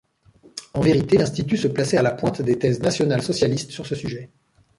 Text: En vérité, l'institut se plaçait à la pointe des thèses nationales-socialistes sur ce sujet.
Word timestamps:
En 0.73 0.81
vérité, 0.81 1.19
l'institut 1.19 1.57
se 1.57 1.67
plaçait 1.67 1.97
à 1.99 2.01
la 2.01 2.09
pointe 2.09 2.41
des 2.41 2.57
thèses 2.57 2.79
nationales-socialistes 2.79 3.69
sur 3.69 3.85
ce 3.85 3.93
sujet. 3.93 4.31